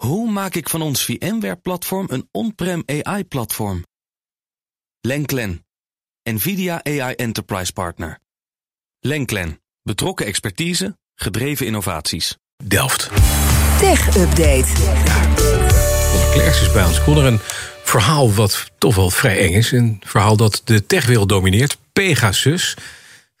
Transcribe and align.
Hoe 0.00 0.30
maak 0.30 0.54
ik 0.54 0.68
van 0.68 0.82
ons 0.82 1.04
VMware-platform 1.04 2.06
een 2.10 2.28
on-prem 2.30 2.82
AI-platform? 2.86 3.84
Lenklen, 5.00 5.66
NVIDIA 6.22 6.84
AI 6.84 7.14
Enterprise 7.14 7.72
Partner. 7.72 8.18
Lenklen, 9.00 9.60
betrokken 9.82 10.26
expertise, 10.26 10.98
gedreven 11.14 11.66
innovaties. 11.66 12.36
Delft. 12.64 13.08
Tech 13.78 14.16
Update. 14.16 14.66
Klerks 16.32 16.60
is 16.60 16.72
bij 16.72 16.84
ons. 16.84 16.96
Ik 16.96 17.02
kon 17.02 17.16
er 17.16 17.24
een 17.24 17.40
verhaal 17.84 18.32
wat 18.32 18.70
toch 18.78 18.94
wel 18.94 19.10
vrij 19.10 19.38
eng 19.38 19.52
is. 19.52 19.72
Een 19.72 20.02
verhaal 20.06 20.36
dat 20.36 20.62
de 20.64 20.86
techwereld 20.86 21.28
domineert. 21.28 21.76
Pegasus 21.92 22.76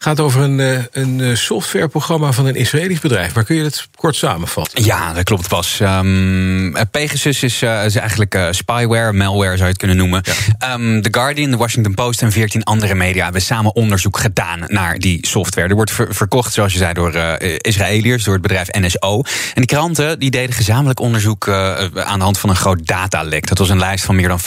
gaat 0.02 0.20
over 0.20 0.40
een, 0.40 0.60
eh, 0.60 0.78
een 0.92 1.20
eh, 1.20 1.34
softwareprogramma 1.34 2.32
van 2.32 2.46
een 2.46 2.54
Israëlisch 2.54 3.00
bedrijf. 3.00 3.34
Maar 3.34 3.44
kun 3.44 3.56
je 3.56 3.62
het 3.62 3.88
kort 3.94 4.16
samenvatten? 4.16 4.84
Ja, 4.84 5.12
dat 5.12 5.24
klopt 5.24 5.48
pas. 5.48 5.80
Um, 5.80 6.74
Pegasus 6.90 7.42
is, 7.42 7.62
uh, 7.62 7.84
is 7.84 7.96
eigenlijk 7.96 8.34
uh, 8.34 8.46
spyware, 8.50 9.12
malware 9.12 9.50
zou 9.50 9.62
je 9.62 9.64
het 9.64 9.76
kunnen 9.76 9.96
noemen. 9.96 10.22
Ja. 10.58 10.72
Um, 10.72 11.02
The 11.02 11.08
Guardian, 11.12 11.50
The 11.50 11.56
Washington 11.56 11.94
Post 11.94 12.22
en 12.22 12.32
14 12.32 12.64
andere 12.64 12.94
media 12.94 13.24
hebben 13.24 13.42
samen 13.42 13.74
onderzoek 13.74 14.18
gedaan 14.18 14.64
naar 14.66 14.98
die 14.98 15.26
software. 15.26 15.68
Er 15.68 15.74
wordt 15.74 15.90
ver 15.90 16.14
verkocht, 16.14 16.52
zoals 16.52 16.72
je 16.72 16.78
zei, 16.78 16.92
door 16.92 17.14
uh, 17.14 17.32
Israëliërs, 17.56 18.24
door 18.24 18.32
het 18.32 18.42
bedrijf 18.42 18.68
NSO. 18.70 19.22
En 19.54 19.54
die 19.54 19.66
kranten 19.66 20.18
die 20.18 20.30
deden 20.30 20.54
gezamenlijk 20.54 21.00
onderzoek 21.00 21.48
aan 21.48 22.18
de 22.18 22.24
hand 22.24 22.38
van 22.38 22.50
een 22.50 22.56
groot 22.56 22.86
datalek. 22.86 23.46
Dat 23.46 23.58
was 23.58 23.68
een 23.68 23.78
lijst 23.78 24.04
van 24.04 24.14
meer 24.14 24.28
dan 24.28 24.40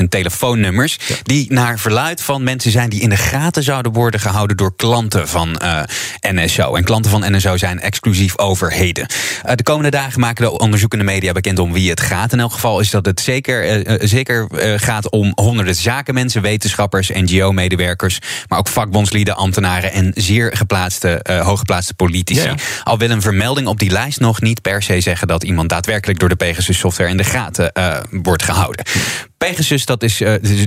50.000 0.00 0.08
telefoonnummers. 0.08 0.98
Ja. 1.06 1.14
Die 1.22 1.52
naar 1.52 1.78
verluid 1.78 2.22
van 2.22 2.42
mensen 2.42 2.70
zijn 2.70 2.88
die 2.88 3.00
in 3.00 3.08
de 3.08 3.16
gaten 3.16 3.62
zouden 3.62 3.92
worden 3.92 4.20
gehouden 4.20 4.56
door 4.56 4.68
klanten 4.76 4.87
van 5.26 5.60
uh, 5.62 5.80
NSO. 6.20 6.74
En 6.74 6.84
klanten 6.84 7.10
van 7.10 7.32
NSO 7.32 7.56
zijn 7.56 7.80
exclusief 7.80 8.38
overheden. 8.38 9.06
Uh, 9.46 9.52
de 9.54 9.62
komende 9.62 9.90
dagen 9.90 10.20
maken 10.20 10.44
de 10.44 10.58
onderzoekende 10.58 11.04
media 11.04 11.32
bekend 11.32 11.58
om 11.58 11.72
wie 11.72 11.90
het 11.90 12.00
gaat. 12.00 12.32
In 12.32 12.40
elk 12.40 12.52
geval 12.52 12.80
is 12.80 12.90
dat 12.90 13.06
het 13.06 13.20
zeker, 13.20 13.86
uh, 13.86 13.98
zeker 14.00 14.46
gaat 14.80 15.10
om 15.10 15.32
honderden 15.34 15.74
zakenmensen, 15.74 16.42
wetenschappers, 16.42 17.10
NGO-medewerkers, 17.10 18.18
maar 18.48 18.58
ook 18.58 18.68
vakbondslieden, 18.68 19.36
ambtenaren 19.36 19.92
en 19.92 20.12
zeer 20.14 20.56
geplaatste, 20.56 21.24
hooggeplaatste 21.42 21.94
politici. 21.94 22.42
Ja. 22.42 22.54
Al 22.84 22.98
wil 22.98 23.10
een 23.10 23.22
vermelding 23.22 23.66
op 23.66 23.78
die 23.78 23.90
lijst 23.90 24.20
nog 24.20 24.40
niet 24.40 24.62
per 24.62 24.82
se 24.82 25.00
zeggen 25.00 25.28
dat 25.28 25.44
iemand 25.44 25.68
daadwerkelijk 25.68 26.18
door 26.18 26.28
de 26.28 26.36
Pegasus-software 26.36 27.10
in 27.10 27.16
de 27.16 27.24
gaten 27.24 27.72
wordt 28.10 28.42
gehouden. 28.42 28.84
Pegasus, 29.38 29.84
dat 29.84 30.02
is 30.02 30.16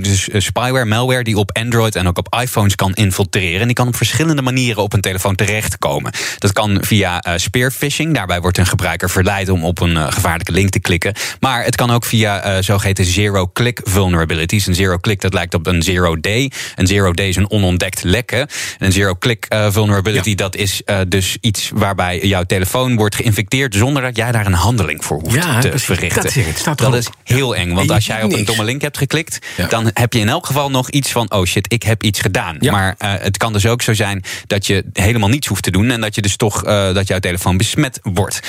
dus 0.01 0.29
spyware, 0.37 0.85
malware 0.85 1.23
die 1.23 1.37
op 1.37 1.57
Android 1.57 1.95
en 1.95 2.07
ook 2.07 2.17
op 2.17 2.35
iPhones 2.41 2.75
kan 2.75 2.93
infiltreren. 2.93 3.59
En 3.59 3.65
die 3.65 3.75
kan 3.75 3.87
op 3.87 3.95
verschillende 3.95 4.41
manieren 4.41 4.83
op 4.83 4.93
een 4.93 5.01
telefoon 5.01 5.35
terechtkomen. 5.35 6.11
Dat 6.37 6.53
kan 6.53 6.77
via 6.81 7.25
uh, 7.27 7.33
spearphishing. 7.35 8.13
Daarbij 8.13 8.41
wordt 8.41 8.57
een 8.57 8.65
gebruiker 8.65 9.09
verleid 9.09 9.49
om 9.49 9.65
op 9.65 9.79
een 9.79 9.91
uh, 9.91 10.11
gevaarlijke 10.11 10.51
link 10.51 10.69
te 10.69 10.79
klikken. 10.79 11.13
Maar 11.39 11.63
het 11.63 11.75
kan 11.75 11.91
ook 11.91 12.05
via 12.05 12.61
zogeheten 12.61 13.05
zero-click 13.05 13.79
vulnerabilities. 13.83 14.67
Een 14.67 14.75
zero-click 14.75 15.21
dat 15.21 15.33
lijkt 15.33 15.53
op 15.53 15.67
een 15.67 15.81
zero-day. 15.81 16.51
Een 16.75 16.87
zero-day 16.87 17.27
is 17.27 17.35
een 17.35 17.49
onontdekt 17.49 18.03
lekken. 18.03 18.47
Een 18.77 18.91
zero-click 18.91 19.45
vulnerability 19.49 20.29
ja. 20.29 20.35
dat 20.35 20.55
is 20.55 20.81
dus 21.07 21.37
iets 21.41 21.71
waarbij 21.73 22.19
jouw 22.19 22.43
telefoon 22.43 22.95
wordt 22.95 23.15
geïnfecteerd 23.15 23.75
zonder 23.75 24.03
dat 24.03 24.15
jij 24.15 24.31
daar 24.31 24.45
een 24.45 24.53
handeling 24.53 25.05
voor 25.05 25.19
hoeft 25.19 25.35
ja, 25.35 25.59
te 25.59 25.67
precies. 25.67 25.85
verrichten. 25.85 26.23
Dat, 26.23 26.33
het 26.33 26.57
staat 26.57 26.77
dat 26.77 26.95
is 26.95 27.07
heel 27.23 27.55
eng, 27.55 27.73
want 27.73 27.91
als 27.91 28.05
jij 28.05 28.23
op 28.23 28.33
een 28.33 28.45
domme 28.45 28.60
link 28.63 28.81
hebt 28.81 28.97
geklikt, 28.97 29.39
ja. 29.57 29.67
dan 29.67 29.91
heb 29.93 30.13
je 30.13 30.19
in 30.19 30.29
elk 30.29 30.45
geval 30.45 30.71
nog 30.71 30.89
iets 30.89 31.11
van: 31.11 31.31
oh 31.31 31.45
shit, 31.45 31.73
ik 31.73 31.83
heb 31.83 32.03
iets 32.03 32.19
gedaan. 32.19 32.57
Ja. 32.59 32.71
Maar 32.71 32.95
uh, 32.99 33.13
het 33.19 33.37
kan 33.37 33.53
dus 33.53 33.65
ook 33.65 33.81
zo 33.81 33.93
zijn 33.93 34.23
dat 34.47 34.67
je 34.67 34.85
helemaal 34.93 35.29
niets 35.29 35.47
hoeft 35.47 35.63
te 35.63 35.71
doen 35.71 35.89
en 35.89 36.01
dat 36.01 36.15
je 36.15 36.21
dus 36.21 36.35
toch 36.35 36.65
uh, 36.65 36.93
dat 36.93 37.07
jouw 37.07 37.19
telefoon 37.19 37.57
besmet 37.57 37.99
wordt. 38.03 38.39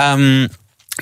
Um, 0.00 0.48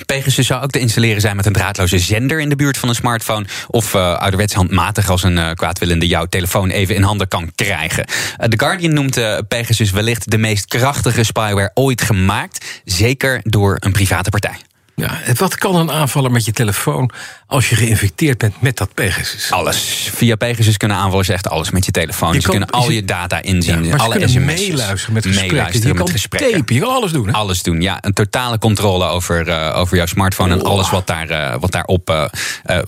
Pegasus 0.07 0.47
zou 0.47 0.63
ook 0.63 0.71
te 0.71 0.79
installeren 0.79 1.21
zijn 1.21 1.37
met 1.37 1.47
een 1.47 1.53
draadloze 1.53 1.99
zender 1.99 2.41
in 2.41 2.49
de 2.49 2.57
buurt 2.57 2.79
van 2.79 2.89
een 2.89 2.95
smartphone. 2.95 3.47
Of 3.67 3.95
uh, 3.95 4.15
ouderwets 4.15 4.55
handmatig 4.55 5.11
als 5.11 5.23
een 5.23 5.37
uh, 5.37 5.51
kwaadwillende 5.51 6.07
jouw 6.07 6.27
telefoon 6.27 6.71
even 6.71 6.95
in 6.95 7.03
handen 7.03 7.29
kan 7.29 7.53
krijgen. 7.55 8.05
Uh, 8.09 8.47
The 8.47 8.59
Guardian 8.59 8.93
noemt 8.93 9.21
Pegasus 9.49 9.91
wellicht 9.91 10.31
de 10.31 10.39
meest 10.39 10.67
krachtige 10.67 11.25
spyware 11.25 11.71
ooit 11.75 12.03
gemaakt. 12.03 12.81
Zeker 12.85 13.41
door 13.45 13.77
een 13.81 13.93
private 13.93 14.31
partij. 14.31 14.68
Ja, 14.99 15.19
wat 15.35 15.55
kan 15.55 15.75
een 15.75 15.91
aanvaller 15.91 16.31
met 16.31 16.45
je 16.45 16.53
telefoon 16.53 17.11
als 17.47 17.69
je 17.69 17.77
geïnfecteerd 17.77 18.39
bent 18.39 18.61
met 18.61 18.77
dat 18.77 18.95
Pegasus? 18.95 19.53
Alles. 19.53 20.09
Via 20.15 20.37
Pegasus 20.37 20.77
kunnen 20.77 20.97
aanvallers 20.97 21.29
echt 21.29 21.49
alles 21.49 21.71
met 21.71 21.85
je 21.85 21.91
telefoon. 21.91 22.33
Je 22.33 22.41
ze 22.41 22.49
kan, 22.49 22.51
kunnen 22.51 22.71
al 22.71 22.91
je 22.91 23.05
data 23.05 23.43
inzien. 23.43 23.85
Ja, 23.85 23.97
alle 23.97 24.29
sms'jes. 24.29 24.35
meeluisteren 24.45 25.15
met 25.15 25.27
gesprekken. 25.27 25.55
Meeluisteren 25.55 25.89
je 25.89 25.95
met 25.95 26.03
kan 26.03 26.13
gesprekken. 26.13 26.53
tapen, 26.53 26.75
je 26.75 26.81
kan 26.81 26.91
alles 26.91 27.13
doen. 27.13 27.27
Hè? 27.27 27.33
Alles 27.33 27.63
doen, 27.63 27.81
ja. 27.81 27.99
Een 28.01 28.13
totale 28.13 28.59
controle 28.59 29.05
over, 29.05 29.49
uh, 29.49 29.73
over 29.77 29.97
jouw 29.97 30.07
smartphone 30.07 30.55
oh. 30.55 30.61
en 30.61 30.67
alles 30.67 30.91
wat, 30.91 31.07
daar, 31.07 31.31
uh, 31.31 31.55
wat 31.61 31.73
daarop 31.73 32.11
uh, 32.11 32.25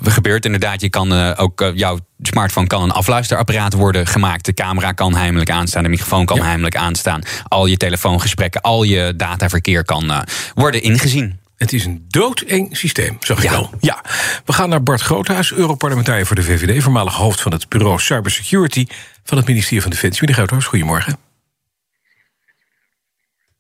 gebeurt. 0.03 0.45
Inderdaad, 0.45 0.81
je 0.81 0.91
kan 0.91 1.37
ook 1.37 1.71
jouw 1.75 1.99
smartphone 2.23 2.67
kan 2.67 2.83
een 2.83 2.91
afluisterapparaat 2.91 3.73
worden 3.73 4.07
gemaakt. 4.07 4.45
De 4.45 4.55
camera 4.55 4.93
kan 4.93 5.17
heimelijk 5.17 5.51
aanstaan, 5.51 5.83
de 5.83 5.89
microfoon 5.89 6.25
kan 6.25 6.37
ja. 6.37 6.45
heimelijk 6.45 6.77
aanstaan. 6.77 7.23
Al 7.49 7.67
je 7.67 7.77
telefoongesprekken, 7.77 8.61
al 8.61 8.83
je 8.83 9.15
dataverkeer 9.17 9.85
kan 9.85 10.25
worden 10.55 10.83
ingezien. 10.83 11.39
Het 11.61 11.73
is 11.73 11.85
een 11.85 12.05
doodeng 12.09 12.77
systeem, 12.77 13.17
zag 13.21 13.39
ik 13.39 13.51
ja. 13.51 13.57
al. 13.57 13.71
Ja. 13.81 14.05
We 14.45 14.53
gaan 14.53 14.69
naar 14.69 14.83
Bart 14.83 15.01
Groothuis, 15.01 15.53
Europarlementariër 15.53 16.27
voor 16.27 16.37
de 16.37 16.43
VVD... 16.43 16.83
voormalig 16.83 17.15
hoofd 17.15 17.41
van 17.41 17.53
het 17.53 17.69
bureau 17.69 17.99
Cybersecurity... 17.99 18.87
van 19.25 19.37
het 19.37 19.47
ministerie 19.47 19.83
van 19.83 19.91
Defensie. 19.91 20.21
Meneer 20.21 20.37
Groothuis, 20.37 20.65
goedemorgen. 20.65 21.17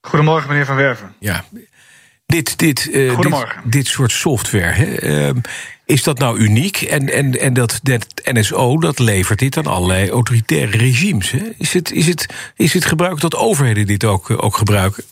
Goedemorgen, 0.00 0.48
meneer 0.48 0.66
Van 0.66 0.76
Werven. 0.76 1.14
Ja. 1.18 1.44
Dit, 2.26 2.58
dit, 2.58 2.86
uh, 2.86 3.12
Goedemorgen. 3.12 3.60
Dit, 3.62 3.72
dit 3.72 3.86
soort 3.86 4.12
software, 4.12 4.72
hè, 4.72 5.02
uh, 5.28 5.36
is 5.84 6.02
dat 6.02 6.18
nou 6.18 6.38
uniek? 6.38 6.82
En, 6.82 7.12
en, 7.12 7.40
en 7.40 7.52
dat, 7.54 7.80
dat 7.82 8.06
NSO, 8.24 8.78
dat 8.78 8.98
levert 8.98 9.38
dit 9.38 9.56
aan 9.56 9.66
allerlei 9.66 10.10
autoritaire 10.10 10.76
regimes. 10.76 11.30
Hè? 11.30 11.50
Is, 11.58 11.72
het, 11.72 11.92
is, 11.92 12.06
het, 12.06 12.26
is 12.56 12.74
het 12.74 12.84
gebruik 12.84 13.20
dat 13.20 13.36
overheden 13.36 13.86
dit 13.86 14.04
ook, 14.04 14.42
ook 14.42 14.56
gebruiken? 14.56 15.04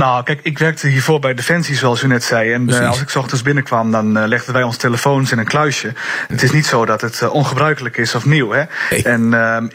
Nou, 0.00 0.22
kijk, 0.22 0.40
ik 0.42 0.58
werkte 0.58 0.86
hiervoor 0.86 1.20
bij 1.20 1.34
Defensie, 1.34 1.76
zoals 1.76 2.02
u 2.02 2.06
net 2.06 2.24
zei. 2.24 2.52
En 2.52 2.68
uh, 2.70 2.88
als 2.88 3.00
ik 3.00 3.08
's 3.08 3.16
ochtends 3.16 3.42
binnenkwam, 3.42 3.90
dan 3.90 4.18
uh, 4.18 4.26
legden 4.26 4.52
wij 4.54 4.62
onze 4.62 4.78
telefoons 4.78 5.32
in 5.32 5.38
een 5.38 5.46
kluisje. 5.46 5.86
Ja. 5.86 5.94
Het 6.28 6.42
is 6.42 6.52
niet 6.52 6.66
zo 6.66 6.86
dat 6.86 7.00
het 7.00 7.20
uh, 7.22 7.34
ongebruikelijk 7.34 7.96
is 7.96 8.14
of 8.14 8.24
nieuw. 8.24 8.50
Hè? 8.50 8.62
Nee. 8.90 9.02
En, 9.02 9.28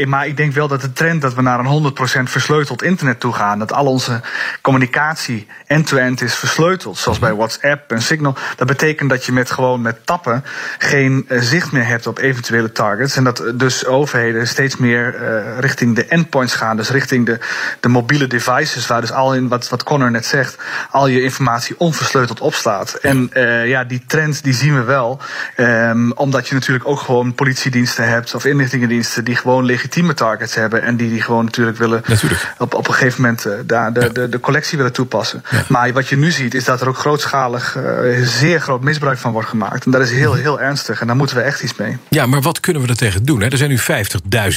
maar 0.10 0.28
ik 0.28 0.38
denk 0.38 0.54
wel 0.54 0.68
dat 0.68 0.82
de 0.82 0.94
trend 0.94 1.22
dat 1.22 1.34
we 1.34 1.42
naar 1.42 1.60
een 1.60 1.94
100% 1.98 2.24
versleuteld 2.24 2.84
internet 2.84 3.20
toe 3.20 3.34
gaan, 3.34 3.60
dat 3.60 3.74
al 3.74 3.86
onze 3.86 4.22
communicatie 4.62 5.48
end-to-end 5.66 6.20
-end 6.20 6.22
is 6.22 6.36
versleuteld, 6.36 6.98
zoals 6.98 7.20
bij 7.20 7.34
WhatsApp 7.34 7.92
en 7.92 8.02
Signal, 8.02 8.36
dat 8.56 8.68
betekent 8.68 9.10
dat 9.10 9.26
je 9.26 9.32
met 9.32 9.52
gewoon 9.52 9.82
met 9.82 10.06
tappen 10.06 10.44
geen 10.78 11.26
zicht 11.30 11.72
meer 11.72 11.86
hebt 11.86 12.08
op 12.08 12.18
eventuele 12.18 12.72
targets. 12.72 13.16
En 13.16 13.24
dat 13.24 13.44
dus 13.54 13.86
overheden 13.86 14.48
steeds 14.48 14.78
meer 14.78 15.16
richting 15.60 15.96
de 15.96 16.06
endpoints 16.06 16.56
gaan, 16.56 16.78
dus 16.78 16.90
richting 16.90 17.26
de, 17.26 17.40
de 17.80 17.90
mobiele 17.90 18.28
devices, 18.28 18.88
waar 18.88 19.02
dus 19.02 19.12
al 19.12 19.36
in 19.36 19.48
wat, 19.48 19.70
wat 19.70 19.84
Connor 19.84 20.14
net 20.16 20.26
zegt, 20.26 20.58
al 20.92 21.08
je 21.08 21.24
informatie 21.24 21.76
onversleuteld 21.78 22.40
opslaat. 22.40 22.94
En 22.94 23.32
uh, 23.34 23.68
ja, 23.68 23.84
die 23.84 24.04
trend 24.08 24.44
die 24.44 24.54
zien 24.54 24.76
we 24.76 24.84
wel. 24.84 25.20
Um, 25.58 26.12
omdat 26.12 26.48
je 26.48 26.54
natuurlijk 26.54 26.88
ook 26.88 27.00
gewoon 27.00 27.34
politiediensten 27.34 28.08
hebt 28.08 28.36
of 28.36 28.46
inlichtingendiensten 28.46 29.24
die 29.24 29.36
gewoon 29.36 29.66
legitieme 29.66 30.14
targets 30.14 30.56
hebben 30.56 30.82
en 30.82 30.98
die 30.98 31.10
die 31.10 31.22
gewoon 31.22 31.46
natuurlijk 31.46 31.78
willen 31.78 32.02
natuurlijk. 32.08 32.54
Op, 32.58 32.74
op 32.74 32.88
een 32.88 32.94
gegeven 32.94 33.22
moment 33.22 33.46
uh, 33.46 33.54
daar 33.66 33.94
de, 33.94 34.02
ja. 34.02 34.10
de, 34.10 34.30
de 34.30 34.40
collectie 34.40 34.78
willen 34.78 34.94
toepassen. 34.94 35.44
Ja. 35.52 35.64
Maar 35.68 35.94
wat 35.94 36.08
je 36.08 36.18
nu 36.18 36.32
ziet 36.32 36.54
is 36.54 36.64
dat 36.64 36.82
er 36.82 36.88
ook 36.88 36.98
grootschalig 36.98 37.76
uh, 37.76 38.22
zeer 38.24 38.62
groot 38.62 38.84
misbruik 38.84 39.18
van 39.18 39.32
wordt 39.32 39.50
gemaakt. 39.50 39.86
En 39.86 39.92
dat 39.92 40.02
is 40.02 40.12
heel, 40.12 40.34
heel 40.34 40.62
ernstig. 40.62 41.02
En 41.02 41.08
daar 41.08 41.16
moeten 41.16 41.36
we 41.36 41.42
echt 41.42 41.64
iets 41.64 41.76
mee. 41.76 41.98
Ja, 42.10 42.26
maar 42.26 42.42
wat 42.42 42.60
kunnen 42.60 42.82
we 42.82 42.88
er 42.88 42.96
tegen 42.96 43.26
doen? 43.26 43.42
Hè? 43.42 43.48
Er 43.48 43.58
zijn 43.58 43.70
nu 43.70 43.80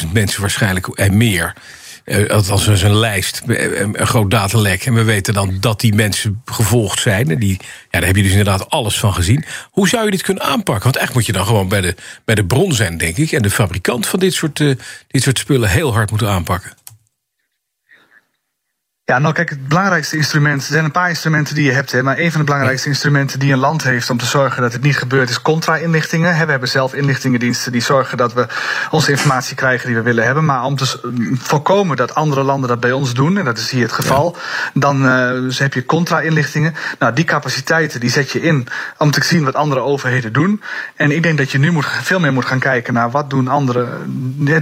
50.000 0.02 0.12
mensen 0.12 0.40
waarschijnlijk 0.40 0.86
en 0.86 1.16
meer 1.16 1.54
althans 2.28 2.66
is 2.66 2.82
een 2.82 2.96
lijst, 2.96 3.42
een 3.46 4.06
groot 4.06 4.30
datalek. 4.30 4.86
En 4.86 4.94
we 4.94 5.02
weten 5.02 5.34
dan 5.34 5.56
dat 5.60 5.80
die 5.80 5.94
mensen 5.94 6.42
gevolgd 6.44 7.00
zijn. 7.00 7.30
En 7.30 7.38
die, 7.38 7.56
ja, 7.60 7.98
daar 7.98 8.06
heb 8.06 8.16
je 8.16 8.22
dus 8.22 8.30
inderdaad 8.30 8.70
alles 8.70 8.98
van 8.98 9.14
gezien. 9.14 9.44
Hoe 9.70 9.88
zou 9.88 10.04
je 10.04 10.10
dit 10.10 10.22
kunnen 10.22 10.42
aanpakken? 10.42 10.84
Want 10.84 10.96
echt 10.96 11.14
moet 11.14 11.26
je 11.26 11.32
dan 11.32 11.46
gewoon 11.46 11.68
bij 11.68 11.80
de, 11.80 11.94
bij 12.24 12.34
de 12.34 12.44
bron 12.44 12.72
zijn, 12.72 12.98
denk 12.98 13.16
ik. 13.16 13.32
En 13.32 13.42
de 13.42 13.50
fabrikant 13.50 14.06
van 14.06 14.18
dit 14.18 14.34
soort, 14.34 14.58
uh, 14.60 14.76
dit 15.08 15.22
soort 15.22 15.38
spullen 15.38 15.68
heel 15.68 15.92
hard 15.92 16.10
moeten 16.10 16.28
aanpakken. 16.28 16.72
Ja, 19.10 19.18
nou 19.18 19.34
kijk, 19.34 19.50
het 19.50 19.68
belangrijkste 19.68 20.16
instrument, 20.16 20.60
er 20.60 20.72
zijn 20.72 20.84
een 20.84 20.90
paar 20.90 21.08
instrumenten 21.08 21.54
die 21.54 21.64
je 21.64 21.72
hebt, 21.72 21.92
hè, 21.92 22.02
maar 22.02 22.18
een 22.18 22.30
van 22.30 22.40
de 22.40 22.46
belangrijkste 22.46 22.88
instrumenten 22.88 23.38
die 23.38 23.52
een 23.52 23.58
land 23.58 23.82
heeft 23.82 24.10
om 24.10 24.18
te 24.18 24.26
zorgen 24.26 24.62
dat 24.62 24.72
het 24.72 24.82
niet 24.82 24.96
gebeurt, 24.96 25.28
is 25.28 25.42
contra-inlichtingen. 25.42 26.46
We 26.46 26.50
hebben 26.50 26.68
zelf 26.68 26.94
inlichtingendiensten 26.94 27.72
die 27.72 27.80
zorgen 27.80 28.16
dat 28.16 28.32
we 28.32 28.46
onze 28.90 29.10
informatie 29.10 29.56
krijgen 29.56 29.86
die 29.86 29.96
we 29.96 30.02
willen 30.02 30.24
hebben. 30.24 30.44
Maar 30.44 30.64
om 30.64 30.76
te 30.76 31.00
voorkomen 31.38 31.96
dat 31.96 32.14
andere 32.14 32.42
landen 32.42 32.68
dat 32.68 32.80
bij 32.80 32.92
ons 32.92 33.14
doen, 33.14 33.38
en 33.38 33.44
dat 33.44 33.58
is 33.58 33.70
hier 33.70 33.82
het 33.82 33.92
geval, 33.92 34.36
ja. 34.36 34.70
dan 34.74 35.04
uh, 35.04 35.30
dus 35.30 35.58
heb 35.58 35.74
je 35.74 35.84
contra-inlichtingen. 35.84 36.74
Nou, 36.98 37.12
die 37.14 37.24
capaciteiten 37.24 38.00
die 38.00 38.10
zet 38.10 38.30
je 38.30 38.40
in 38.40 38.66
om 38.98 39.10
te 39.10 39.24
zien 39.24 39.44
wat 39.44 39.54
andere 39.54 39.80
overheden 39.80 40.32
doen. 40.32 40.62
En 40.96 41.10
ik 41.10 41.22
denk 41.22 41.38
dat 41.38 41.50
je 41.50 41.58
nu 41.58 41.70
moet, 41.70 41.86
veel 42.02 42.20
meer 42.20 42.32
moet 42.32 42.46
gaan 42.46 42.58
kijken 42.58 42.94
naar 42.94 43.10
wat 43.10 43.30
doen 43.30 43.48
andere 43.48 43.86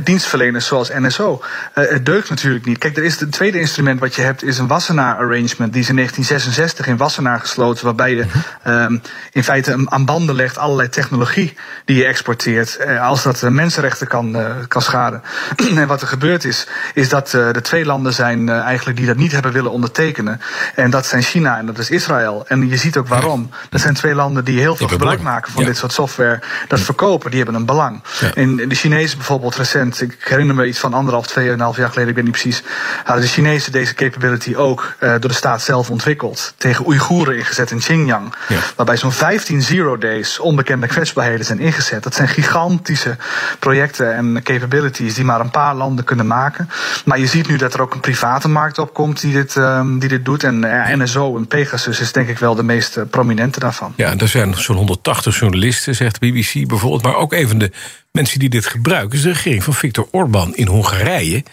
dienstverleners 0.03 0.67
zoals 0.67 0.89
NSO. 0.89 1.43
Uh, 1.75 1.89
het 1.89 2.07
deugt 2.07 2.31
natuurlijk 2.31 2.65
niet. 2.65 2.79
Kijk, 2.79 2.97
er 2.97 3.05
is 3.05 3.21
het 3.21 3.33
tweede 3.33 3.61
instrument 3.61 4.01
wat 4.01 4.15
je 4.15 4.23
hebt 4.23 4.35
hebt, 4.41 4.53
is 4.55 4.59
een 4.59 4.67
Wassenaar-arrangement. 4.67 5.73
Die 5.73 5.83
is 5.83 5.89
in 5.89 5.97
1966 5.97 6.87
in 6.87 6.97
Wassenaar 6.97 7.41
gesloten. 7.41 7.85
Waarbij 7.85 8.15
je 8.15 8.25
um, 8.67 9.03
in 9.33 9.45
feite 9.45 9.85
aan 9.85 10.05
banden 10.05 10.35
legt 10.35 10.59
allerlei 10.59 10.89
technologie 10.89 11.57
die 11.85 11.97
je 11.97 12.05
exporteert. 12.05 12.79
Uh, 12.81 13.07
als 13.07 13.23
dat 13.23 13.43
uh, 13.43 13.51
mensenrechten 13.51 14.07
kan, 14.07 14.37
uh, 14.37 14.47
kan 14.69 14.83
schaden. 14.83 15.23
en 15.77 15.87
wat 15.87 16.01
er 16.01 16.09
gebeurd 16.09 16.45
is, 16.45 16.67
is 16.95 17.09
dat 17.09 17.31
de 17.31 17.61
twee 17.63 17.85
landen 17.85 18.13
zijn 18.13 18.49
eigenlijk 18.49 18.97
die 18.97 19.07
dat 19.07 19.17
niet 19.17 19.33
hebben 19.33 19.53
willen 19.53 19.71
ondertekenen. 19.71 20.41
En 20.75 20.91
dat 20.91 21.07
zijn 21.07 21.23
China 21.23 21.59
en 21.59 21.67
dat 21.67 21.79
is 21.79 21.91
Israël. 21.91 22.45
En 22.49 22.69
je 22.69 22.77
ziet 22.77 22.97
ook 22.97 23.09
waarom. 23.09 23.51
Dat 23.71 23.81
zijn 23.81 23.95
twee 23.95 24.15
landen 24.15 24.45
die 24.45 24.61
heel 24.61 24.77
veel 24.77 24.89
gebruik 24.89 25.21
maken 25.21 25.53
van 25.53 25.63
ja. 25.63 25.69
dit 25.69 25.77
soort 25.77 25.93
software. 25.93 26.41
Dat 26.69 26.81
verkopen, 26.81 27.31
die 27.31 27.43
hebben 27.43 27.61
een 27.61 27.67
belang. 27.67 28.03
Ja. 28.21 28.31
De 28.67 28.75
Chinezen 28.75 29.17
bijvoorbeeld 29.17 29.57
recent, 29.57 30.01
ik 30.01 30.17
herinner 30.21 30.55
me 30.55 30.67
iets 30.67 30.79
van 30.79 30.95
anderhalf, 30.95 31.27
tweeënhalf 31.27 31.77
jaar 31.77 31.89
geleden, 31.89 32.09
ik 32.09 32.15
weet 32.15 32.25
niet 32.25 32.43
precies, 32.43 32.63
hadden 33.05 33.25
de 33.25 33.31
Chinezen 33.31 33.73
deze 33.73 33.95
capability 33.95 34.26
ook 34.57 34.97
uh, 35.01 35.11
door 35.11 35.31
de 35.31 35.33
staat 35.33 35.63
zelf 35.63 35.91
ontwikkeld. 35.91 36.55
Tegen 36.57 36.87
Oeigoeren 36.87 37.37
ingezet 37.37 37.71
in 37.71 37.79
Xinjiang. 37.79 38.35
Ja. 38.49 38.59
Waarbij 38.77 38.97
zo'n 38.97 39.13
15 39.13 39.63
zero 39.63 39.99
days 39.99 40.39
onbekende 40.39 40.87
kwetsbaarheden 40.87 41.47
zijn 41.47 41.59
ingezet. 41.59 42.03
Dat 42.03 42.15
zijn 42.15 42.29
gigantische 42.29 43.17
projecten 43.59 44.15
en 44.15 44.41
capabilities 44.43 45.15
die 45.15 45.25
maar 45.25 45.41
een 45.41 45.51
paar 45.51 45.75
landen 45.75 46.05
kunnen 46.05 46.27
maken. 46.27 46.69
Maar 47.05 47.19
je 47.19 47.27
ziet 47.27 47.49
nu 47.49 47.57
dat 47.57 47.75
er 47.75 47.81
ook 47.81 47.95
een 47.95 48.01
private 48.01 48.49
markt 48.49 48.79
opkomt 48.79 49.21
die 49.21 49.33
dit, 49.33 49.57
um, 49.57 49.99
die 49.99 50.09
dit 50.09 50.25
doet. 50.25 50.45
En 50.45 50.65
uh, 50.65 50.89
NSO 50.89 51.37
en 51.37 51.47
Pegasus 51.47 52.01
is 52.01 52.13
denk 52.13 52.29
ik 52.29 52.39
wel 52.39 52.55
de 52.55 52.63
meest 52.63 52.97
uh, 52.97 53.05
prominente 53.11 53.61
daarvan. 53.61 53.93
Ja, 53.97 54.17
er 54.17 54.29
zijn 54.29 54.55
zo'n 54.55 54.77
180 54.77 55.39
journalisten, 55.39 55.95
zegt 55.95 56.19
BBC 56.19 56.69
bijvoorbeeld. 56.69 57.03
Maar 57.03 57.17
ook 57.17 57.33
een 57.33 57.49
van 57.49 57.59
de 57.59 57.73
mensen 58.13 58.39
die 58.39 58.49
dit 58.49 58.67
gebruiken 58.67 59.19
is 59.19 59.25
de 59.25 59.29
regering 59.29 59.65
van 59.65 59.75
Viktor 59.75 60.09
Orbán 60.11 60.55
in 60.55 60.67
Hongarije. 60.67 61.45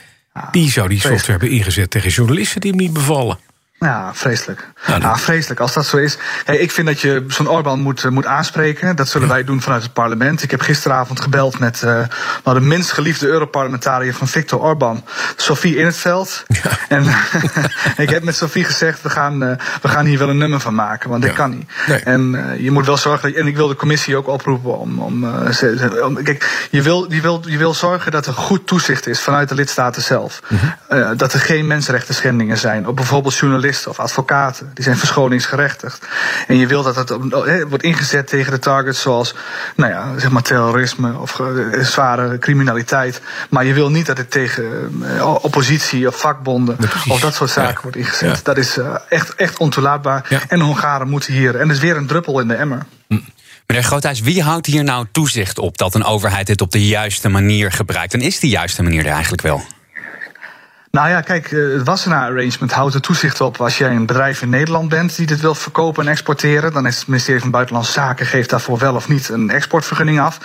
Die 0.51 0.71
zou 0.71 0.89
die 0.89 0.99
software 0.99 1.31
hebben 1.31 1.49
ingezet 1.49 1.91
tegen 1.91 2.09
journalisten 2.09 2.61
die 2.61 2.71
hem 2.71 2.79
niet 2.79 2.93
bevallen. 2.93 3.37
Ja, 3.83 4.11
vreselijk. 4.13 4.67
Ja, 4.87 4.97
ja, 4.97 5.17
vreselijk. 5.17 5.59
Als 5.59 5.73
dat 5.73 5.85
zo 5.85 5.97
is. 5.97 6.17
Hey, 6.45 6.57
ik 6.57 6.71
vind 6.71 6.87
dat 6.87 6.99
je 6.99 7.25
zo'n 7.27 7.49
Orbán 7.49 7.79
moet, 7.79 8.09
moet 8.09 8.25
aanspreken. 8.25 8.95
Dat 8.95 9.09
zullen 9.09 9.27
wij 9.27 9.43
doen 9.43 9.61
vanuit 9.61 9.83
het 9.83 9.93
parlement. 9.93 10.43
Ik 10.43 10.51
heb 10.51 10.61
gisteravond 10.61 11.21
gebeld 11.21 11.59
met 11.59 11.81
uh, 11.85 11.91
nou, 12.43 12.59
de 12.59 12.65
minst 12.65 12.91
geliefde 12.91 13.27
Europarlementariër 13.27 14.13
van 14.13 14.27
Viktor 14.27 14.61
Orbán, 14.61 15.03
Sophie 15.35 15.75
in 15.75 15.85
het 15.85 15.97
veld. 15.97 16.43
Ja. 16.47 16.61
En 16.89 17.05
ik 18.03 18.09
heb 18.09 18.23
met 18.23 18.35
Sophie 18.35 18.63
gezegd: 18.63 19.01
we 19.01 19.09
gaan, 19.09 19.43
uh, 19.43 19.51
we 19.81 19.87
gaan 19.87 20.05
hier 20.05 20.19
wel 20.19 20.29
een 20.29 20.37
nummer 20.37 20.59
van 20.59 20.75
maken, 20.75 21.09
want 21.09 21.21
dit 21.21 21.33
kan 21.33 21.49
niet. 21.49 21.71
Nee. 21.87 21.99
En 21.99 22.33
uh, 22.33 22.59
je 22.59 22.71
moet 22.71 22.85
wel 22.85 22.97
zorgen. 22.97 23.31
Dat, 23.31 23.41
en 23.41 23.47
ik 23.47 23.55
wil 23.55 23.67
de 23.67 23.75
commissie 23.75 24.17
ook 24.17 24.27
oproepen 24.27 24.79
om. 24.79 24.99
om, 24.99 25.25
om 26.03 26.23
kijk, 26.23 26.67
je 26.71 26.81
wil, 26.81 27.11
je, 27.11 27.21
wil, 27.21 27.43
je 27.45 27.57
wil 27.57 27.73
zorgen 27.73 28.11
dat 28.11 28.25
er 28.25 28.33
goed 28.33 28.67
toezicht 28.67 29.07
is 29.07 29.21
vanuit 29.21 29.49
de 29.49 29.55
lidstaten 29.55 30.01
zelf. 30.01 30.41
Mm 30.47 30.59
-hmm. 30.87 31.17
dat 31.17 31.33
er 31.33 31.39
geen 31.39 31.67
mensenrechten 31.67 32.15
schendingen 32.15 32.57
zijn 32.57 32.87
op 32.87 32.95
bijvoorbeeld 32.95 33.35
journalisten 33.35 33.72
of 33.87 33.99
advocaten. 33.99 34.71
Die 34.73 34.83
zijn 34.83 34.97
verschoningsgerechtigd. 34.97 36.07
En 36.47 36.57
je 36.57 36.67
wil 36.67 36.83
dat 36.83 36.95
het 36.95 37.09
wordt 37.69 37.83
ingezet 37.83 38.27
tegen 38.27 38.51
de 38.51 38.59
targets 38.59 39.01
zoals 39.01 39.35
nou 39.75 39.91
ja, 39.91 40.19
zeg 40.19 40.29
maar 40.29 40.41
terrorisme 40.41 41.17
of 41.17 41.41
zware 41.81 42.37
criminaliteit. 42.37 43.21
Maar 43.49 43.65
je 43.65 43.73
wil 43.73 43.89
niet 43.89 44.05
dat 44.05 44.17
het 44.17 44.31
tegen 44.31 44.91
oppositie 45.41 46.07
of 46.07 46.19
vakbonden 46.19 46.77
of 47.07 47.19
dat 47.19 47.35
soort 47.35 47.49
zaken 47.49 47.81
wordt 47.81 47.97
ingezet. 47.97 48.35
Ja. 48.35 48.43
Dat 48.43 48.57
is 48.57 48.77
echt, 49.09 49.35
echt 49.35 49.57
ontoelaatbaar. 49.57 50.45
En 50.47 50.59
de 50.59 50.65
Hongaren 50.65 51.09
moeten 51.09 51.33
hier. 51.33 51.55
En 51.55 51.67
dat 51.67 51.75
is 51.75 51.81
weer 51.81 51.97
een 51.97 52.07
druppel 52.07 52.39
in 52.39 52.47
de 52.47 52.55
emmer. 52.55 52.85
Hm. 53.07 53.19
Meneer 53.67 53.83
Groothuis, 53.83 54.19
wie 54.19 54.41
houdt 54.41 54.65
hier 54.65 54.83
nou 54.83 55.05
toezicht 55.11 55.59
op 55.59 55.77
dat 55.77 55.95
een 55.95 56.03
overheid 56.03 56.47
dit 56.47 56.61
op 56.61 56.71
de 56.71 56.87
juiste 56.87 57.29
manier 57.29 57.71
gebruikt? 57.71 58.13
En 58.13 58.21
is 58.21 58.39
die 58.39 58.49
juiste 58.49 58.83
manier 58.83 59.05
er 59.05 59.11
eigenlijk 59.11 59.41
wel? 59.41 59.63
Nou 60.97 61.09
ja, 61.09 61.21
kijk, 61.21 61.49
het 61.49 61.83
Wassenaar-arrangement 61.83 62.71
houdt 62.71 62.93
er 62.93 63.01
toezicht 63.01 63.41
op 63.41 63.61
als 63.61 63.77
jij 63.77 63.89
een 63.89 64.05
bedrijf 64.05 64.41
in 64.41 64.49
Nederland 64.49 64.89
bent 64.89 65.15
die 65.15 65.25
dit 65.25 65.41
wil 65.41 65.55
verkopen 65.55 66.05
en 66.05 66.11
exporteren. 66.11 66.73
Dan 66.73 66.87
is 66.87 66.97
het 66.97 67.07
ministerie 67.07 67.41
van 67.41 67.51
Buitenlandse 67.51 67.91
Zaken 67.91 68.25
geeft 68.25 68.49
daarvoor 68.49 68.77
wel 68.77 68.95
of 68.95 69.09
niet 69.09 69.29
een 69.29 69.49
exportvergunning 69.49 70.19
af. 70.19 70.37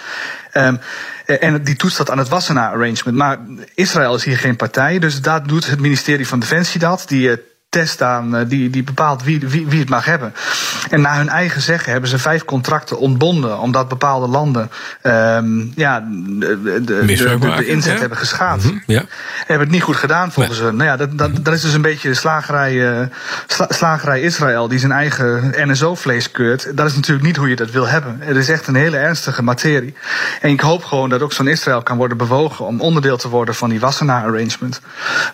Um, 0.55 0.81
en 1.27 1.62
die 1.62 1.77
toetst 1.77 1.97
dat 1.97 2.11
aan 2.11 2.19
het 2.19 2.29
Wassenaar-arrangement. 2.29 3.17
Maar 3.17 3.39
Israël 3.75 4.15
is 4.15 4.25
hier 4.25 4.39
geen 4.39 4.56
partij, 4.56 4.99
dus 4.99 5.21
daar 5.21 5.47
doet 5.47 5.67
het 5.67 5.81
ministerie 5.81 6.29
van 6.29 6.39
Defensie 6.39 6.81
dat. 6.81 7.05
Die 7.06 7.31
test 7.69 8.03
aan 8.03 8.44
die, 8.44 8.70
die 8.70 8.82
bepaalt 8.82 9.23
wie, 9.23 9.49
wie, 9.49 9.67
wie 9.67 9.81
het 9.81 9.88
mag 9.88 10.05
hebben. 10.05 10.35
En 10.91 11.00
naar 11.00 11.17
hun 11.17 11.29
eigen 11.29 11.62
zeggen 11.62 11.93
hebben 11.93 12.11
ze 12.11 12.19
vijf 12.19 12.44
contracten 12.44 12.99
ontbonden, 12.99 13.59
omdat 13.59 13.88
bepaalde 13.88 14.29
landen 14.29 14.70
um, 15.03 15.73
ja, 15.75 16.00
de, 16.00 16.61
de, 16.62 16.82
de, 16.85 17.55
de 17.56 17.67
inzet 17.67 18.00
hebben 18.00 18.19
geschaad. 18.19 18.62
Mm 18.62 18.69
-hmm, 18.69 18.82
ja. 18.87 19.03
Hebben 19.38 19.67
het 19.67 19.70
niet 19.70 19.82
goed 19.82 19.97
gedaan 19.97 20.32
volgens 20.32 20.59
nee. 20.59 20.67
hun. 20.67 20.76
Nou 20.76 20.88
ja, 20.88 20.97
dat, 20.97 21.19
dat, 21.19 21.44
dat 21.44 21.55
is 21.55 21.61
dus 21.61 21.73
een 21.73 21.82
beetje 21.82 22.15
slagerij, 22.15 22.73
uh, 22.73 23.06
sla, 23.47 23.67
slagerij 23.69 24.21
Israël, 24.21 24.69
die 24.69 24.79
zijn 24.79 24.93
eigen 24.93 25.53
NSO-vlees 25.56 26.31
keurt. 26.31 26.76
Dat 26.76 26.87
is 26.87 26.94
natuurlijk 26.94 27.26
niet 27.26 27.37
hoe 27.37 27.49
je 27.49 27.56
dat 27.56 27.71
wil 27.71 27.88
hebben. 27.88 28.17
Het 28.21 28.37
is 28.37 28.49
echt 28.49 28.67
een 28.67 28.75
hele 28.75 28.97
ernstige 28.97 29.43
materie. 29.43 29.94
En 30.41 30.50
ik 30.50 30.61
hoop 30.61 30.85
gewoon 30.85 31.09
dat 31.09 31.23
ook 31.23 31.32
zo'n 31.32 31.49
Israël 31.49 31.82
kan 31.82 31.97
worden 31.97 32.17
bewogen 32.17 32.67
om 32.67 32.81
onderdeel 32.81 33.17
te 33.17 33.29
worden 33.29 33.55
van 33.55 33.71
die 33.71 33.81
Wassenaar-arrangement. 33.81 34.81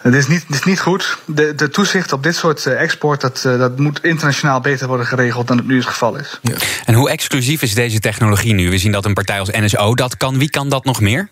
Het 0.00 0.14
is 0.14 0.26
niet, 0.26 0.44
het 0.46 0.54
is 0.54 0.64
niet 0.64 0.80
goed. 0.80 1.18
De, 1.26 1.54
de 1.54 1.68
toezicht 1.68 2.12
op 2.12 2.22
dit 2.24 2.36
soort 2.36 2.66
export, 2.66 3.20
dat, 3.20 3.40
dat 3.42 3.78
moet 3.78 4.04
internationaal 4.04 4.60
beter 4.60 4.86
worden 4.86 5.06
geregeld 5.06 5.46
dan 5.46 5.56
het 5.56 5.66
nu 5.66 5.76
het 5.76 5.86
geval 5.86 6.16
is. 6.16 6.40
En 6.84 6.94
hoe 6.94 7.10
exclusief 7.10 7.62
is 7.62 7.74
deze 7.74 8.00
technologie 8.00 8.54
nu? 8.54 8.70
We 8.70 8.78
zien 8.78 8.92
dat 8.92 9.04
een 9.04 9.14
partij 9.14 9.38
als 9.38 9.50
NSO 9.50 9.94
dat 9.94 10.16
kan. 10.16 10.38
Wie 10.38 10.50
kan 10.50 10.68
dat 10.68 10.84
nog 10.84 11.00
meer? 11.00 11.28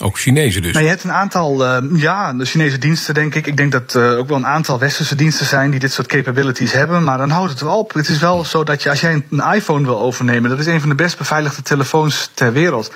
Ook 0.00 0.18
Chinezen 0.18 0.62
dus. 0.62 0.72
Nou, 0.72 0.84
je 0.84 0.90
hebt 0.90 1.04
een 1.04 1.12
aantal, 1.12 1.66
uh, 1.66 2.00
ja, 2.00 2.32
de 2.32 2.44
Chinese 2.44 2.78
diensten 2.78 3.14
denk 3.14 3.34
ik. 3.34 3.46
Ik 3.46 3.56
denk 3.56 3.72
dat 3.72 3.94
uh, 3.94 4.18
ook 4.18 4.28
wel 4.28 4.36
een 4.36 4.46
aantal 4.46 4.78
westerse 4.78 5.14
diensten 5.14 5.46
zijn 5.46 5.70
die 5.70 5.80
dit 5.80 5.92
soort 5.92 6.06
capabilities 6.06 6.72
hebben. 6.72 7.04
Maar 7.04 7.18
dan 7.18 7.30
houdt 7.30 7.50
het 7.50 7.60
wel 7.60 7.78
op. 7.78 7.92
Het 7.92 8.08
is 8.08 8.18
wel 8.18 8.44
zo 8.44 8.64
dat 8.64 8.82
je, 8.82 8.90
als 8.90 9.00
jij 9.00 9.24
een 9.30 9.54
iPhone 9.54 9.86
wil 9.86 10.00
overnemen, 10.00 10.50
dat 10.50 10.58
is 10.58 10.66
een 10.66 10.80
van 10.80 10.88
de 10.88 10.94
best 10.94 11.18
beveiligde 11.18 11.62
telefoons 11.62 12.30
ter 12.34 12.52
wereld. 12.52 12.92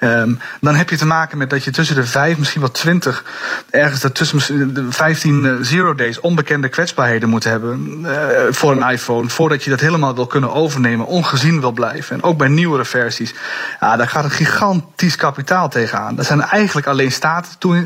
Um, 0.00 0.38
dan 0.60 0.74
heb 0.74 0.90
je 0.90 0.96
te 0.96 1.06
maken 1.06 1.38
met 1.38 1.50
dat 1.50 1.64
je 1.64 1.70
tussen 1.70 1.96
de 1.96 2.06
vijf, 2.06 2.38
misschien 2.38 2.60
wel 2.60 2.70
twintig, 2.70 3.24
ergens 3.70 4.04
tussen 4.12 4.74
de 4.74 4.86
15 4.92 5.44
uh, 5.44 5.52
zero 5.60 5.94
days 5.94 6.20
onbekende 6.20 6.68
kwetsbaarheden 6.68 7.28
moet 7.28 7.44
hebben 7.44 8.06
voor 8.50 8.72
een 8.72 8.90
iPhone. 8.90 9.28
Voordat 9.28 9.64
je 9.64 9.70
dat 9.70 9.80
helemaal 9.80 10.14
wil 10.14 10.26
kunnen 10.26 10.52
overnemen, 10.52 11.06
ongezien 11.06 11.60
wil 11.60 11.72
blijven. 11.72 12.16
En 12.16 12.22
ook 12.22 12.38
bij 12.38 12.48
nieuwere 12.48 12.84
versies. 12.84 13.34
Ja, 13.80 13.96
daar 13.96 14.08
gaat 14.08 14.24
een 14.24 14.30
gigantisch 14.30 15.16
kapitaal 15.16 15.68
tegenaan. 15.68 16.14
Dat 16.14 16.26
zijn 16.26 16.35
eigenlijk 16.42 16.86
alleen 16.86 17.12
staten 17.12 17.58
toe, 17.58 17.84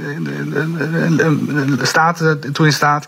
staten 1.82 2.52
toe 2.52 2.66
in 2.66 2.72
staat. 2.72 3.06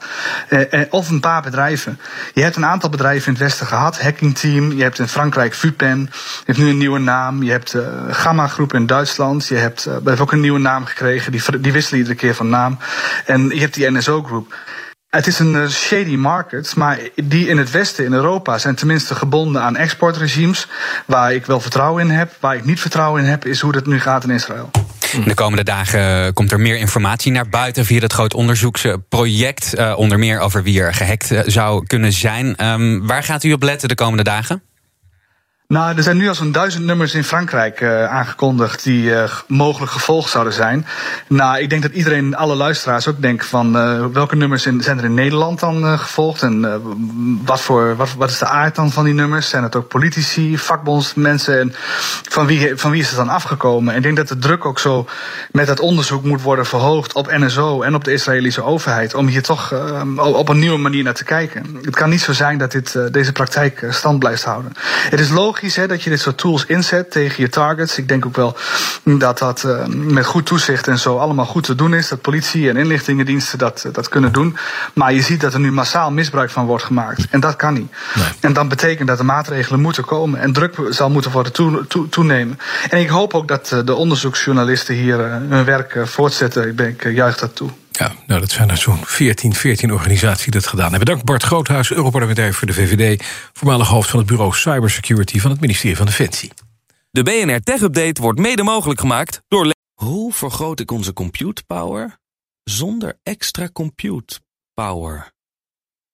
of 0.90 1.08
een 1.08 1.20
paar 1.20 1.42
bedrijven. 1.42 2.00
Je 2.34 2.42
hebt 2.42 2.56
een 2.56 2.66
aantal 2.66 2.90
bedrijven 2.90 3.26
in 3.26 3.32
het 3.32 3.42
Westen 3.42 3.66
gehad. 3.66 4.00
Hacking 4.00 4.38
Team. 4.38 4.72
Je 4.72 4.82
hebt 4.82 4.98
in 4.98 5.08
Frankrijk 5.08 5.54
VUPEN. 5.54 6.10
Je 6.46 6.54
nu 6.56 6.68
een 6.68 6.78
nieuwe 6.78 6.98
naam. 6.98 7.42
Je 7.42 7.50
hebt 7.50 7.76
Gamma 8.10 8.46
Groep 8.46 8.74
in 8.74 8.86
Duitsland. 8.86 9.46
Je 9.46 9.56
hebt, 9.56 9.88
heeft 10.04 10.20
ook 10.20 10.32
een 10.32 10.40
nieuwe 10.40 10.58
naam 10.58 10.84
gekregen. 10.84 11.32
Die, 11.32 11.60
die 11.60 11.72
wisselen 11.72 11.98
iedere 11.98 12.16
keer 12.16 12.34
van 12.34 12.48
naam. 12.48 12.78
En 13.26 13.48
je 13.48 13.60
hebt 13.60 13.74
die 13.74 13.90
NSO 13.90 14.22
Groep. 14.22 14.54
Het 15.12 15.26
is 15.26 15.38
een 15.38 15.70
shady 15.70 16.16
market, 16.16 16.76
maar 16.76 16.98
die 17.14 17.48
in 17.48 17.58
het 17.58 17.70
Westen, 17.70 18.04
in 18.04 18.12
Europa, 18.12 18.58
zijn 18.58 18.74
tenminste 18.74 19.14
gebonden 19.14 19.62
aan 19.62 19.76
exportregimes. 19.76 20.68
Waar 21.06 21.34
ik 21.34 21.46
wel 21.46 21.60
vertrouwen 21.60 22.04
in 22.04 22.10
heb. 22.10 22.32
Waar 22.40 22.56
ik 22.56 22.64
niet 22.64 22.80
vertrouwen 22.80 23.22
in 23.22 23.28
heb, 23.28 23.44
is 23.44 23.60
hoe 23.60 23.72
dat 23.72 23.86
nu 23.86 24.00
gaat 24.00 24.24
in 24.24 24.30
Israël. 24.30 24.70
De 25.24 25.34
komende 25.34 25.64
dagen 25.64 26.32
komt 26.32 26.52
er 26.52 26.60
meer 26.60 26.76
informatie 26.76 27.32
naar 27.32 27.48
buiten 27.48 27.84
via 27.84 28.00
het 28.00 28.12
groot 28.12 28.34
onderzoeksproject. 28.34 29.74
Uh, 29.78 29.94
onder 29.96 30.18
meer 30.18 30.38
over 30.40 30.62
wie 30.62 30.80
er 30.80 30.94
gehackt 30.94 31.32
zou 31.46 31.86
kunnen 31.86 32.12
zijn. 32.12 32.66
Um, 32.66 33.06
waar 33.06 33.22
gaat 33.22 33.44
u 33.44 33.52
op 33.52 33.62
letten 33.62 33.88
de 33.88 33.94
komende 33.94 34.24
dagen? 34.24 34.62
Nou, 35.72 35.96
er 35.96 36.02
zijn 36.02 36.16
nu 36.16 36.28
al 36.28 36.34
zo'n 36.34 36.52
duizend 36.52 36.84
nummers 36.84 37.14
in 37.14 37.24
Frankrijk 37.24 37.80
uh, 37.80 38.04
aangekondigd 38.04 38.84
die 38.84 39.04
uh, 39.04 39.24
mogelijk 39.46 39.92
gevolgd 39.92 40.30
zouden 40.30 40.52
zijn. 40.52 40.86
Nou, 41.28 41.58
ik 41.58 41.70
denk 41.70 41.82
dat 41.82 41.92
iedereen, 41.92 42.36
alle 42.36 42.54
luisteraars 42.54 43.08
ook 43.08 43.20
denken 43.22 43.46
van 43.46 43.76
uh, 43.76 44.06
welke 44.12 44.36
nummers 44.36 44.66
in, 44.66 44.82
zijn 44.82 44.98
er 44.98 45.04
in 45.04 45.14
Nederland 45.14 45.60
dan 45.60 45.98
gevolgd 45.98 46.42
en 46.42 46.82
wat, 47.44 47.60
voor, 47.60 47.96
wat, 47.96 48.14
wat 48.14 48.30
is 48.30 48.38
de 48.38 48.46
aard 48.46 48.74
dan 48.74 48.90
van 48.90 49.04
die 49.04 49.14
nummers? 49.14 49.48
Zijn 49.48 49.62
het 49.62 49.76
ook 49.76 49.88
politici, 49.88 50.58
vakbondsmensen 50.58 51.60
en 51.60 51.72
van 52.28 52.46
wie, 52.46 52.76
van 52.76 52.90
wie 52.90 53.00
is 53.00 53.08
het 53.08 53.16
dan 53.16 53.28
afgekomen? 53.28 53.92
En 53.92 53.96
ik 53.96 54.02
denk 54.02 54.16
dat 54.16 54.28
de 54.28 54.38
druk 54.38 54.64
ook 54.64 54.78
zo 54.78 55.06
met 55.50 55.66
dat 55.66 55.80
onderzoek 55.80 56.24
moet 56.24 56.42
worden 56.42 56.66
verhoogd 56.66 57.14
op 57.14 57.30
NSO 57.30 57.82
en 57.82 57.94
op 57.94 58.04
de 58.04 58.12
Israëlische 58.12 58.62
overheid 58.62 59.14
om 59.14 59.26
hier 59.26 59.42
toch 59.42 59.74
op 60.16 60.48
een 60.48 60.58
nieuwe 60.58 60.78
manier 60.78 61.02
naar 61.02 61.14
te 61.14 61.24
kijken. 61.24 61.78
Het 61.82 61.96
kan 61.96 62.10
niet 62.10 62.20
zo 62.20 62.32
zijn 62.32 62.58
dat 62.58 62.72
dit, 62.72 62.98
deze 63.12 63.32
praktijk 63.32 63.86
stand 63.90 64.18
blijft 64.18 64.44
houden. 64.44 64.72
Het 65.10 65.20
is 65.20 65.28
logisch 65.30 65.60
logisch 65.62 65.76
hè, 65.76 65.86
dat 65.86 66.02
je 66.02 66.10
dit 66.10 66.20
soort 66.20 66.38
tools 66.38 66.66
inzet 66.66 67.10
tegen 67.10 67.42
je 67.42 67.48
targets. 67.48 67.98
Ik 67.98 68.08
denk 68.08 68.26
ook 68.26 68.36
wel 68.36 68.56
dat 69.04 69.38
dat 69.38 69.62
uh, 69.66 69.86
met 69.86 70.26
goed 70.26 70.46
toezicht 70.46 70.88
en 70.88 70.98
zo 70.98 71.18
allemaal 71.18 71.44
goed 71.44 71.64
te 71.64 71.74
doen 71.74 71.94
is. 71.94 72.08
Dat 72.08 72.20
politie 72.20 72.68
en 72.68 72.76
inlichtingendiensten 72.76 73.58
dat, 73.58 73.88
dat 73.92 74.08
kunnen 74.08 74.32
doen. 74.32 74.56
Maar 74.94 75.12
je 75.12 75.22
ziet 75.22 75.40
dat 75.40 75.54
er 75.54 75.60
nu 75.60 75.72
massaal 75.72 76.10
misbruik 76.10 76.50
van 76.50 76.66
wordt 76.66 76.84
gemaakt. 76.84 77.26
En 77.30 77.40
dat 77.40 77.56
kan 77.56 77.74
niet. 77.74 77.92
Nee. 78.14 78.24
En 78.40 78.52
dan 78.52 78.68
betekent 78.68 79.08
dat 79.08 79.18
er 79.18 79.24
maatregelen 79.24 79.80
moeten 79.80 80.04
komen. 80.04 80.40
En 80.40 80.52
druk 80.52 80.74
zal 80.88 81.10
moeten 81.10 81.30
worden 81.30 81.52
toe, 81.52 81.86
toe, 81.86 82.08
toenemen. 82.08 82.58
En 82.90 83.00
ik 83.00 83.08
hoop 83.08 83.34
ook 83.34 83.48
dat 83.48 83.82
de 83.84 83.94
onderzoeksjournalisten 83.94 84.94
hier 84.94 85.18
hun 85.48 85.64
werk 85.64 85.98
voortzetten. 86.04 86.68
Ik, 86.68 86.76
ben, 86.76 86.88
ik 86.88 87.12
juich 87.12 87.38
dat 87.38 87.56
toe. 87.56 87.70
Ja, 87.92 88.12
nou, 88.26 88.40
dat 88.40 88.50
zijn 88.50 88.70
er 88.70 88.76
zo'n 88.76 89.04
14, 89.04 89.54
14 89.54 89.92
organisaties 89.92 90.42
die 90.42 90.52
dat 90.52 90.66
gedaan 90.66 90.90
hebben. 90.90 91.06
Dank 91.06 91.24
Bart 91.24 91.42
Groothuis, 91.42 91.92
Europarlementair 91.92 92.54
voor 92.54 92.66
de 92.66 92.72
VVD... 92.72 93.24
voormalig 93.52 93.88
hoofd 93.88 94.10
van 94.10 94.18
het 94.18 94.28
bureau 94.28 94.54
Cybersecurity 94.54 95.38
van 95.38 95.50
het 95.50 95.60
ministerie 95.60 95.96
van 95.96 96.06
Defensie. 96.06 96.52
De 97.10 97.22
BNR 97.22 97.60
Tech 97.60 97.80
Update 97.80 98.22
wordt 98.22 98.38
mede 98.38 98.62
mogelijk 98.62 99.00
gemaakt 99.00 99.42
door... 99.48 99.72
Hoe 99.94 100.32
vergroot 100.32 100.80
ik 100.80 100.90
onze 100.90 101.12
compute 101.12 101.64
power 101.66 102.18
zonder 102.64 103.18
extra 103.22 103.68
compute 103.72 104.40
power? 104.74 105.32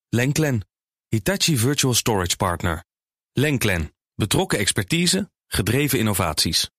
Lenklen, 0.09 0.69
Hitachi 1.09 1.59
Virtual 1.59 1.95
Storage 1.95 2.37
Partner. 2.37 2.85
Lenklen, 3.33 3.95
betrokken 4.15 4.59
expertise, 4.59 5.31
gedreven 5.47 5.99
innovaties. 5.99 6.71